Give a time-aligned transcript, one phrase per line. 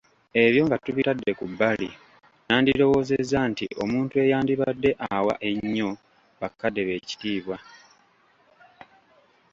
[0.43, 1.89] Ebyo nga tubitadde ku bbali,
[2.47, 5.89] nandirowoozezza nti omuntu eyandibadde awa ennyo
[6.41, 7.57] bakadde be ekitiibwa